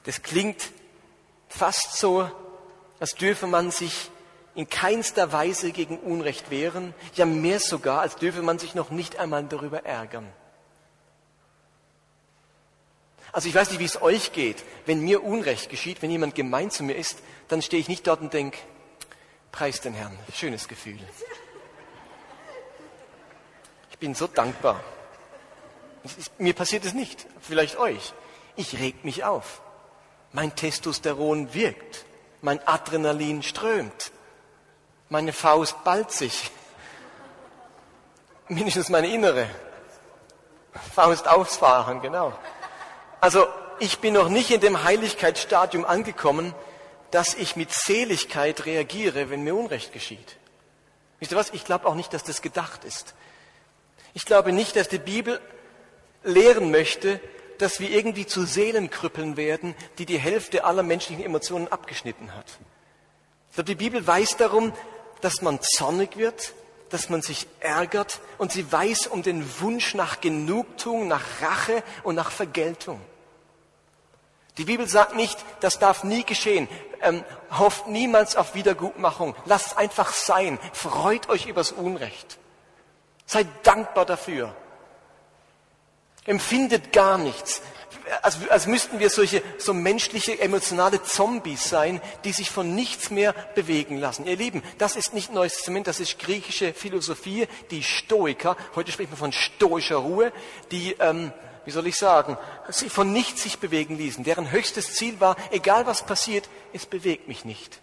[0.05, 0.71] Das klingt
[1.49, 2.31] fast so,
[3.01, 4.11] als dürfe man sich
[4.55, 9.19] in keinster Weise gegen Unrecht wehren, ja mehr sogar, als dürfe man sich noch nicht
[9.19, 10.27] einmal darüber ärgern.
[13.33, 14.65] Also ich weiß nicht, wie es euch geht.
[14.87, 18.21] Wenn mir Unrecht geschieht, wenn jemand gemein zu mir ist, dann stehe ich nicht dort
[18.21, 18.59] und denke,
[19.51, 21.01] preis den Herrn, schönes Gefühl.
[23.91, 24.81] Ich bin so dankbar.
[26.39, 28.13] Mir passiert es nicht, vielleicht euch.
[28.55, 29.63] Ich reg mich auf.
[30.33, 32.05] Mein Testosteron wirkt
[32.45, 34.13] mein Adrenalin strömt,
[35.09, 36.51] meine Faust ballt sich,
[38.49, 39.49] mindestens meine innere
[40.95, 42.35] Faust auffahren, genau.
[43.23, 43.47] Also
[43.79, 46.55] ich bin noch nicht in dem Heiligkeitsstadium angekommen,
[47.11, 50.37] dass ich mit Seligkeit reagiere, wenn mir Unrecht geschieht.
[51.21, 51.51] Wisst ihr was?
[51.51, 53.15] Ich glaube auch nicht, dass das gedacht ist.
[54.13, 55.41] Ich glaube nicht, dass die Bibel
[56.25, 57.21] lehren möchte,
[57.59, 62.47] dass wir irgendwie zu Seelenkrüppeln werden, die die Hälfte aller menschlichen Emotionen abgeschnitten hat.
[63.67, 64.73] Die Bibel weiß darum,
[65.21, 66.53] dass man zornig wird,
[66.91, 72.15] dass man sich ärgert und sie weiß um den Wunsch nach Genugtuung, nach Rache und
[72.15, 73.01] nach Vergeltung.
[74.59, 76.69] Die Bibel sagt nicht, das darf nie geschehen.
[77.03, 79.35] Ähm, hofft niemals auf Wiedergutmachung.
[79.47, 80.59] Lasst es einfach sein.
[80.73, 82.39] Freut euch übers Unrecht.
[83.27, 84.55] Seid dankbar dafür
[86.27, 87.63] empfindet gar nichts.
[88.23, 93.33] als, als müssten wir solche so menschliche, emotionale Zombies sein, die sich von nichts mehr
[93.55, 94.27] bewegen lassen.
[94.27, 99.11] Ihr Lieben, das ist nicht Neues Testament, das ist griechische Philosophie, die Stoiker, heute spricht
[99.11, 100.33] man von stoischer Ruhe,
[100.71, 101.33] die, ähm,
[101.65, 102.37] wie soll ich sagen,
[102.69, 104.25] sie von nichts sich bewegen ließen.
[104.25, 107.81] Deren höchstes Ziel war, egal was passiert, es bewegt mich nicht.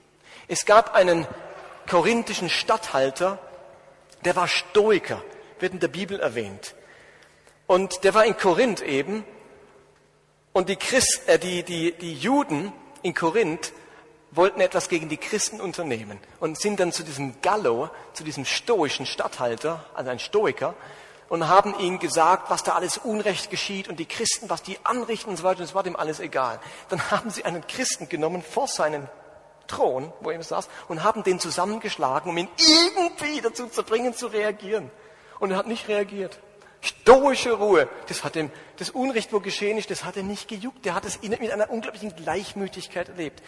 [0.48, 1.28] Es gab einen
[1.90, 3.40] korinthischen Statthalter,
[4.24, 5.24] der war Stoiker,
[5.60, 6.76] wird in der Bibel erwähnt.
[7.68, 9.24] Und der war in Korinth eben
[10.54, 13.74] und die, Christ, äh, die, die, die Juden in Korinth
[14.32, 19.06] wollten etwas gegen die Christen unternehmen und sind dann zu diesem Gallo, zu diesem stoischen
[19.06, 20.74] Statthalter, also ein Stoiker,
[21.30, 25.30] und haben ihm gesagt, was da alles Unrecht geschieht und die Christen, was die anrichten
[25.30, 26.60] und so weiter, und es war dem alles egal.
[26.90, 29.08] Dann haben sie einen Christen genommen vor seinen
[29.68, 34.28] Thron, wo er saß, und haben den zusammengeschlagen, um ihn irgendwie dazu zu bringen, zu
[34.28, 34.92] reagieren.
[35.40, 36.38] Und er hat nicht reagiert.
[36.82, 37.88] Stoische Ruhe.
[38.08, 40.84] Das hat ihm, das Unrecht, wo geschehen ist, das hat er nicht gejuckt.
[40.86, 43.42] Der hat es mit einer unglaublichen Gleichmütigkeit erlebt.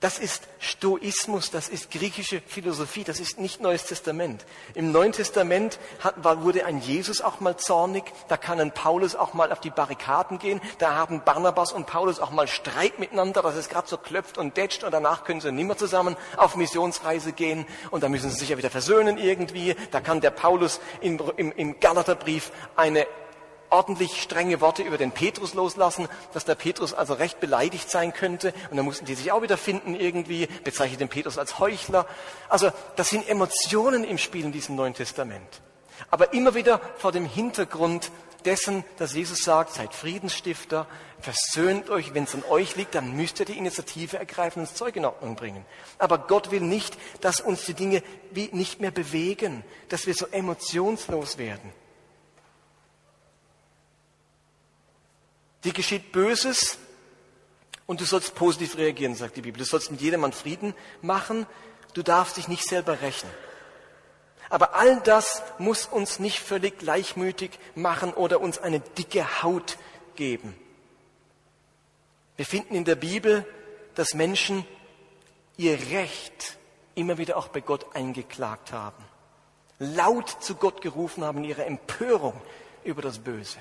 [0.00, 4.44] Das ist Stoismus, das ist griechische Philosophie, das ist nicht Neues Testament.
[4.74, 9.34] Im Neuen Testament hat, wurde ein Jesus auch mal zornig, da kann ein Paulus auch
[9.34, 13.56] mal auf die Barrikaden gehen, da haben Barnabas und Paulus auch mal Streit miteinander, dass
[13.56, 17.66] es gerade so klopft und detscht und danach können sie nimmer zusammen auf Missionsreise gehen
[17.90, 19.74] und da müssen sie sich ja wieder versöhnen irgendwie.
[19.90, 23.04] Da kann der Paulus im, im, im Galaterbrief eine
[23.70, 28.52] ordentlich strenge Worte über den Petrus loslassen, dass der Petrus also recht beleidigt sein könnte.
[28.70, 32.06] Und dann mussten die sich auch wieder finden irgendwie, bezeichnet den Petrus als Heuchler.
[32.48, 35.60] Also das sind Emotionen im Spiel in diesem Neuen Testament.
[36.10, 38.10] Aber immer wieder vor dem Hintergrund
[38.44, 40.86] dessen, dass Jesus sagt, seid Friedensstifter,
[41.20, 44.76] versöhnt euch, wenn es an euch liegt, dann müsst ihr die Initiative ergreifen und das
[44.76, 45.64] Zeug in Ordnung bringen.
[45.98, 50.26] Aber Gott will nicht, dass uns die Dinge wie nicht mehr bewegen, dass wir so
[50.26, 51.72] emotionslos werden.
[55.64, 56.78] Dir geschieht Böses
[57.86, 59.58] und du sollst positiv reagieren, sagt die Bibel.
[59.58, 61.46] Du sollst mit jedermann Frieden machen.
[61.94, 63.28] Du darfst dich nicht selber rächen.
[64.50, 69.76] Aber all das muss uns nicht völlig gleichmütig machen oder uns eine dicke Haut
[70.16, 70.56] geben.
[72.36, 73.44] Wir finden in der Bibel,
[73.94, 74.64] dass Menschen
[75.56, 76.56] ihr Recht
[76.94, 79.04] immer wieder auch bei Gott eingeklagt haben.
[79.78, 82.40] Laut zu Gott gerufen haben in ihrer Empörung
[82.84, 83.58] über das Böse.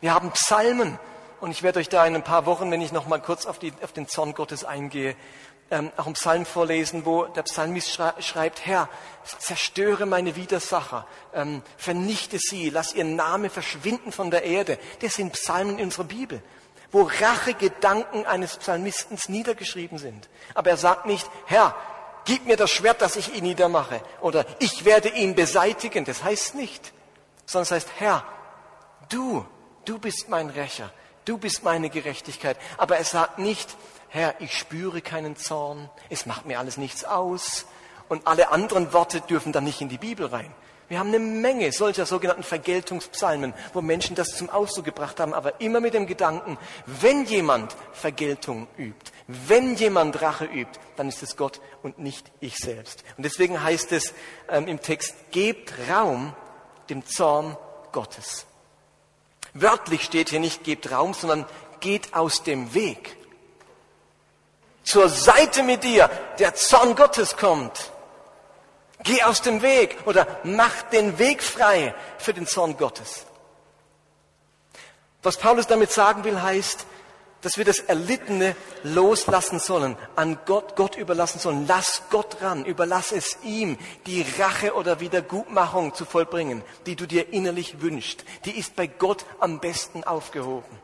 [0.00, 0.98] Wir haben Psalmen,
[1.44, 3.58] und ich werde euch da in ein paar Wochen, wenn ich noch mal kurz auf,
[3.58, 5.14] die, auf den Zorn Gottes eingehe,
[5.70, 8.88] ähm, auch einen Psalm vorlesen, wo der Psalmist schreibt, Herr,
[9.40, 14.78] zerstöre meine Widersacher, ähm, vernichte sie, lass ihren Namen verschwinden von der Erde.
[15.02, 16.42] Das sind Psalmen in unserer Bibel,
[16.90, 20.30] wo Rachegedanken eines Psalmisten niedergeschrieben sind.
[20.54, 21.76] Aber er sagt nicht, Herr,
[22.24, 26.06] gib mir das Schwert, das ich ihn niedermache, oder ich werde ihn beseitigen.
[26.06, 26.94] Das heißt nicht,
[27.44, 28.24] sondern es heißt, Herr,
[29.10, 29.44] du,
[29.84, 30.90] du bist mein Rächer
[31.24, 32.56] du bist meine Gerechtigkeit.
[32.76, 33.76] Aber er sagt nicht,
[34.08, 37.66] Herr, ich spüre keinen Zorn, es macht mir alles nichts aus.
[38.08, 40.52] Und alle anderen Worte dürfen dann nicht in die Bibel rein.
[40.88, 45.60] Wir haben eine Menge solcher sogenannten Vergeltungspsalmen, wo Menschen das zum Ausdruck gebracht haben, aber
[45.60, 51.36] immer mit dem Gedanken, wenn jemand Vergeltung übt, wenn jemand Rache übt, dann ist es
[51.36, 53.02] Gott und nicht ich selbst.
[53.16, 54.12] Und deswegen heißt es
[54.50, 56.34] ähm, im Text, gebt Raum
[56.90, 57.56] dem Zorn
[57.92, 58.46] Gottes.
[59.54, 61.46] Wörtlich steht hier nicht gebt Raum, sondern
[61.80, 63.16] geht aus dem Weg.
[64.82, 67.92] Zur Seite mit dir, der Zorn Gottes kommt.
[69.02, 73.26] Geh aus dem Weg oder mach den Weg frei für den Zorn Gottes.
[75.22, 76.86] Was Paulus damit sagen will, heißt,
[77.44, 81.66] dass wir das Erlittene loslassen sollen, an Gott, Gott überlassen sollen.
[81.68, 83.76] Lass Gott ran, überlass es ihm,
[84.06, 88.24] die Rache oder Wiedergutmachung zu vollbringen, die du dir innerlich wünschst.
[88.46, 90.78] Die ist bei Gott am besten aufgehoben.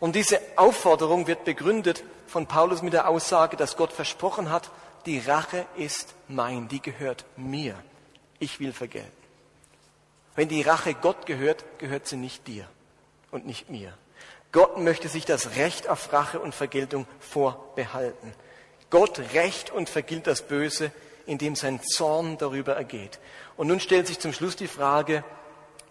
[0.00, 4.70] Und diese Aufforderung wird begründet von Paulus mit der Aussage, dass Gott versprochen hat,
[5.04, 7.76] die Rache ist mein, die gehört mir.
[8.38, 9.10] Ich will vergelten.
[10.34, 12.66] Wenn die Rache Gott gehört, gehört sie nicht dir
[13.30, 13.92] und nicht mir.
[14.52, 18.32] Gott möchte sich das Recht auf Rache und Vergeltung vorbehalten.
[18.90, 20.92] Gott rächt und vergilt das Böse,
[21.26, 23.18] indem sein Zorn darüber ergeht.
[23.56, 25.24] Und nun stellt sich zum Schluss die Frage,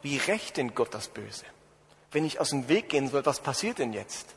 [0.01, 1.45] wie rächt denn Gott das Böse?
[2.11, 4.27] Wenn ich aus dem Weg gehen soll, was passiert denn jetzt?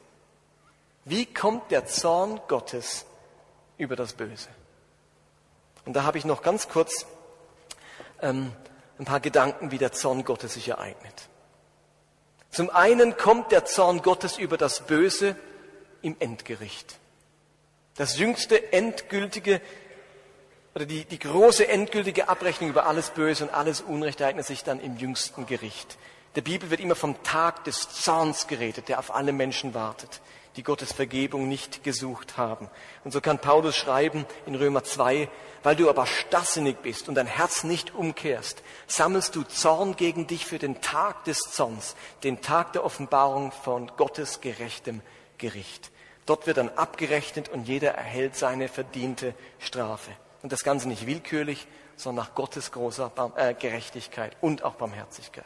[1.05, 3.07] Wie kommt der Zorn Gottes
[3.77, 4.49] über das Böse?
[5.85, 7.07] Und da habe ich noch ganz kurz
[8.21, 8.53] ähm,
[8.99, 11.28] ein paar Gedanken, wie der Zorn Gottes sich ereignet.
[12.51, 15.37] Zum einen kommt der Zorn Gottes über das Böse
[16.03, 16.99] im Endgericht.
[17.97, 19.61] Das jüngste endgültige
[20.75, 24.81] oder die, die große endgültige Abrechnung über alles Böse und alles Unrecht ereignet sich dann
[24.81, 25.99] im jüngsten Gericht.
[26.37, 30.21] der Bibel wird immer vom Tag des Zorns geredet, der auf alle Menschen wartet,
[30.57, 32.69] die Gottes Vergebung nicht gesucht haben.
[33.05, 35.29] Und so kann Paulus schreiben in Römer 2,
[35.63, 40.47] weil du aber starrsinnig bist und dein Herz nicht umkehrst, sammelst du Zorn gegen dich
[40.47, 45.03] für den Tag des Zorns, den Tag der Offenbarung von Gottes gerechtem
[45.39, 45.91] Gericht.
[46.27, 50.11] Dort wird dann abgerechnet und jeder erhält seine verdiente Strafe.
[50.43, 55.45] Und das Ganze nicht willkürlich, sondern nach Gottes großer äh, Gerechtigkeit und auch Barmherzigkeit.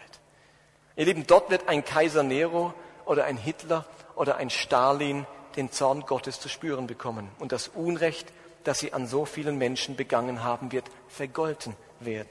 [0.97, 2.75] Ihr Lieben, dort wird ein Kaiser Nero
[3.07, 8.33] oder ein Hitler oder ein Stalin den Zorn Gottes zu spüren bekommen und das Unrecht,
[8.65, 12.31] das sie an so vielen Menschen begangen haben, wird vergolten werden.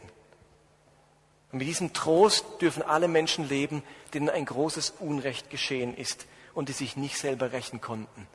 [1.51, 6.69] Und mit diesem Trost dürfen alle Menschen leben, denen ein großes Unrecht geschehen ist und
[6.69, 8.27] die sich nicht selber rächen konnten.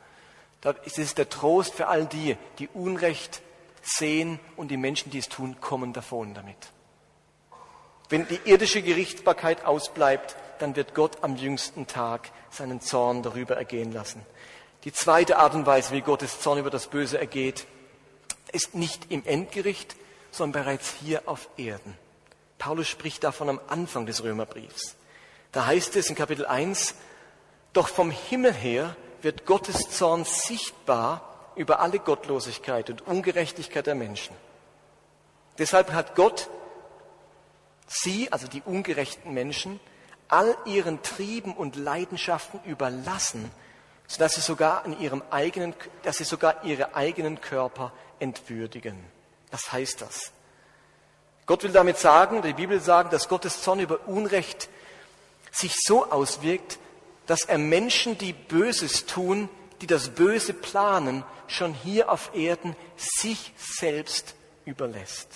[0.61, 3.41] Das ist der Trost für all die, die Unrecht
[3.83, 6.57] sehen und die Menschen, die es tun, kommen davon damit.
[8.09, 13.93] Wenn die irdische Gerichtsbarkeit ausbleibt, dann wird Gott am jüngsten Tag seinen Zorn darüber ergehen
[13.93, 14.25] lassen.
[14.85, 17.67] Die zweite Art und Weise, wie Gottes Zorn über das Böse ergeht,
[18.53, 19.97] ist nicht im Endgericht,
[20.31, 21.97] sondern bereits hier auf Erden.
[22.59, 24.97] Paulus spricht davon am Anfang des Römerbriefs.
[25.53, 26.95] Da heißt es in Kapitel 1,
[27.73, 34.37] doch vom Himmel her wird Gottes Zorn sichtbar über alle Gottlosigkeit und Ungerechtigkeit der Menschen.
[35.59, 36.49] Deshalb hat Gott
[37.87, 39.81] sie, also die ungerechten Menschen,
[40.29, 43.51] all ihren Trieben und Leidenschaften überlassen,
[44.07, 49.05] sodass sie sogar in ihrem eigenen, dass sie sogar ihre eigenen Körper entwürdigen.
[49.51, 50.33] Was heißt das?
[51.47, 54.69] Gott will damit sagen, die Bibel sagen, dass Gottes Zorn über Unrecht
[55.53, 56.79] sich so auswirkt,
[57.27, 59.49] dass er Menschen, die Böses tun,
[59.81, 65.29] die das Böse planen, schon hier auf Erden sich selbst überlässt.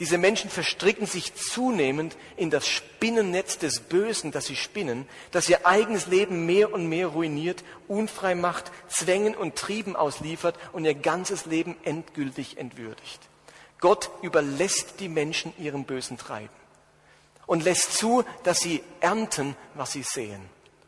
[0.00, 5.66] Diese Menschen verstricken sich zunehmend in das Spinnennetz des Bösen, das sie spinnen, das ihr
[5.66, 11.46] eigenes Leben mehr und mehr ruiniert, unfrei macht, Zwängen und Trieben ausliefert und ihr ganzes
[11.46, 13.20] Leben endgültig entwürdigt.
[13.80, 16.54] Gott überlässt die Menschen ihrem bösen Treiben
[17.46, 20.42] und lässt zu, dass sie ernten, was sie sehen.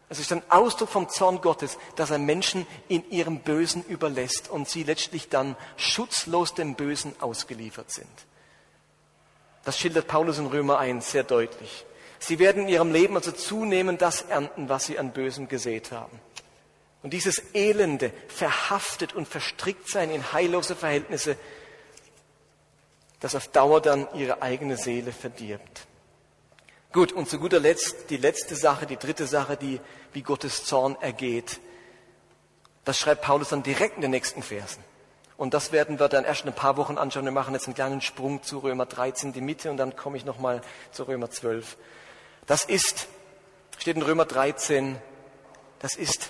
[0.09, 4.69] Es ist ein Ausdruck vom Zorn Gottes, dass er Menschen in ihrem Bösen überlässt und
[4.69, 8.09] sie letztlich dann schutzlos dem Bösen ausgeliefert sind.
[9.65, 11.85] Das schildert Paulus in Römer 1 sehr deutlich.
[12.19, 16.21] Sie werden in ihrem Leben also zunehmend das ernten, was sie an Bösem gesät haben.
[17.03, 21.37] Und dieses elende, verhaftet und verstrickt sein in heillose Verhältnisse,
[23.21, 25.87] das auf Dauer dann ihre eigene Seele verdirbt.
[26.93, 29.81] Gut, und zu guter Letzt die letzte Sache, die dritte Sache, die
[30.13, 31.61] wie Gottes Zorn ergeht.
[32.85, 34.83] Das schreibt Paulus dann direkt in den nächsten Versen.
[35.41, 37.25] Und das werden wir dann erst in ein paar Wochen anschauen.
[37.25, 40.27] Wir machen jetzt einen kleinen Sprung zu Römer 13, die Mitte, und dann komme ich
[40.27, 40.61] nochmal
[40.93, 41.79] zu Römer 12.
[42.45, 43.09] Das ist,
[43.79, 45.01] steht in Römer 13,
[45.79, 46.29] das ist,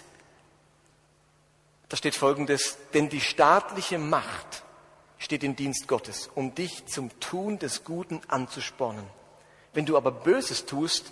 [1.88, 4.62] da steht folgendes, denn die staatliche Macht
[5.18, 9.04] steht im Dienst Gottes, um dich zum Tun des Guten anzuspornen.
[9.74, 11.10] Wenn du aber Böses tust,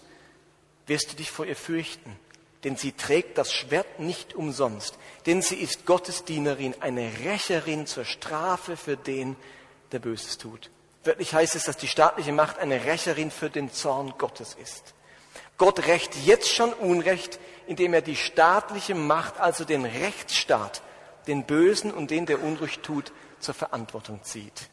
[0.87, 2.17] wirst du dich vor ihr fürchten
[2.65, 8.05] denn sie trägt das Schwert nicht umsonst, denn sie ist Gottes Dienerin, eine Rächerin zur
[8.05, 9.37] Strafe für den,
[9.93, 10.71] der Böses tut.
[11.05, 14.95] Wörtlich heißt es, dass die staatliche Macht eine Rächerin für den Zorn Gottes ist.
[15.57, 20.83] Gott rächt jetzt schon Unrecht, indem er die staatliche Macht, also den Rechtsstaat,
[21.27, 24.69] den Bösen und den, der Unrecht tut, zur Verantwortung zieht.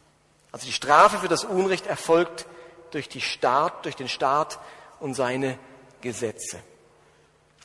[0.51, 2.45] Also die Strafe für das Unrecht erfolgt
[2.91, 4.59] durch, die Staat, durch den Staat
[4.99, 5.59] und seine
[6.01, 6.59] Gesetze.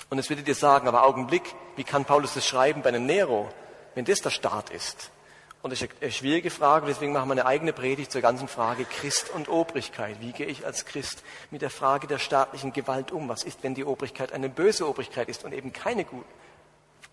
[0.09, 3.49] Und jetzt würdet ihr sagen, aber Augenblick, wie kann Paulus das schreiben bei einem Nero,
[3.95, 5.11] wenn das der Staat ist?
[5.63, 8.87] Und das ist eine schwierige Frage, deswegen machen wir eine eigene Predigt zur ganzen Frage
[8.87, 10.17] Christ und Obrigkeit.
[10.21, 13.29] Wie gehe ich als Christ mit der Frage der staatlichen Gewalt um?
[13.29, 16.25] Was ist, wenn die Obrigkeit eine böse Obrigkeit ist und eben keine gute,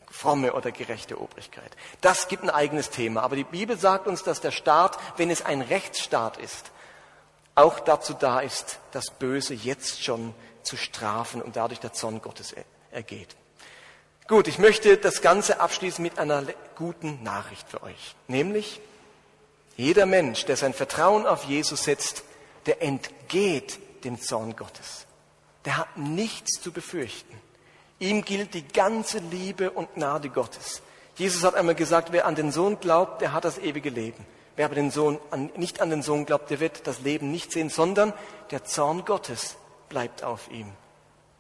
[0.10, 1.69] fromme oder gerechte Obrigkeit?
[2.00, 3.21] Das gibt ein eigenes Thema.
[3.21, 6.71] Aber die Bibel sagt uns, dass der Staat, wenn es ein Rechtsstaat ist,
[7.54, 12.54] auch dazu da ist, das Böse jetzt schon zu strafen und dadurch der Zorn Gottes
[12.91, 13.36] ergeht.
[14.28, 16.43] Gut, ich möchte das Ganze abschließen mit einer
[16.76, 18.15] guten Nachricht für euch.
[18.28, 18.82] Nämlich,
[19.78, 22.23] jeder Mensch, der sein Vertrauen auf Jesus setzt,
[22.65, 25.06] der entgeht dem Zorn Gottes.
[25.65, 27.39] Der hat nichts zu befürchten.
[28.00, 30.82] Ihm gilt die ganze Liebe und Gnade Gottes.
[31.16, 34.26] Jesus hat einmal gesagt, wer an den Sohn glaubt, der hat das ewige Leben.
[34.55, 35.20] Wer aber den Sohn,
[35.55, 38.14] nicht an den Sohn glaubt, der wird das Leben nicht sehen, sondern
[38.51, 39.55] der Zorn Gottes
[39.89, 40.72] bleibt auf ihm.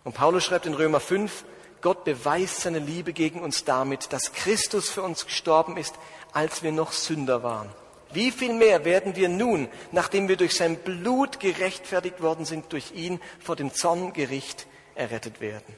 [0.07, 1.43] Und Paulus schreibt in Römer 5,
[1.81, 5.95] Gott beweist seine Liebe gegen uns damit, dass Christus für uns gestorben ist,
[6.31, 7.69] als wir noch Sünder waren.
[8.13, 12.93] Wie viel mehr werden wir nun, nachdem wir durch sein Blut gerechtfertigt worden sind, durch
[12.93, 15.75] ihn vor dem Zorngericht errettet werden.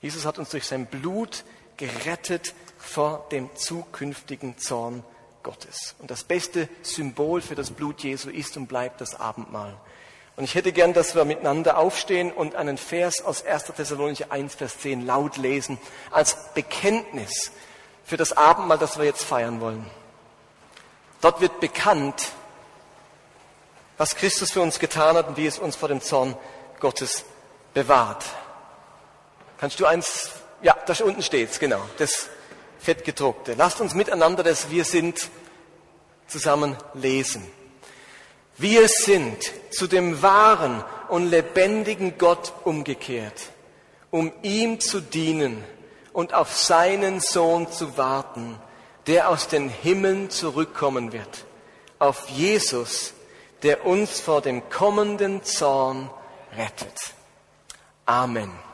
[0.00, 1.42] Jesus hat uns durch sein Blut
[1.76, 5.02] gerettet vor dem zukünftigen Zorn
[5.42, 5.96] Gottes.
[5.98, 9.76] Und das beste Symbol für das Blut Jesu ist und bleibt das Abendmahl.
[10.36, 13.64] Und ich hätte gern, dass wir miteinander aufstehen und einen Vers aus 1.
[13.76, 15.78] Thessalonicher 1, Vers 10 laut lesen,
[16.10, 17.50] als Bekenntnis
[18.04, 19.90] für das Abendmahl, das wir jetzt feiern wollen.
[21.22, 22.32] Dort wird bekannt,
[23.96, 26.36] was Christus für uns getan hat und wie es uns vor dem Zorn
[26.80, 27.24] Gottes
[27.72, 28.24] bewahrt.
[29.58, 32.28] Kannst du eins, ja, da unten steht's, genau, das
[32.78, 33.54] fettgedruckte.
[33.54, 35.30] Lasst uns miteinander das Wir sind
[36.26, 37.50] zusammen lesen.
[38.58, 43.50] Wir sind zu dem wahren und lebendigen Gott umgekehrt,
[44.10, 45.62] um ihm zu dienen
[46.12, 48.58] und auf seinen Sohn zu warten,
[49.06, 51.44] der aus den Himmeln zurückkommen wird,
[51.98, 53.12] auf Jesus,
[53.62, 56.10] der uns vor dem kommenden Zorn
[56.56, 57.14] rettet.
[58.06, 58.65] Amen.